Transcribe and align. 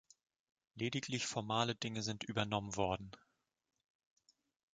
Lediglich 0.73 1.27
formale 1.27 1.75
Dinge 1.75 2.01
sind 2.01 2.23
übernommen 2.23 2.75
worden. 2.75 3.11